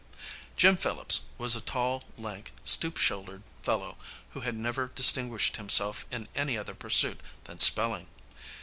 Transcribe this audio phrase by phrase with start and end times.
[0.57, 3.97] Jim Phillips was a tall, lank, stoop shouldered fellow
[4.31, 8.07] who had never distinguished himself in any other pursuit than spelling.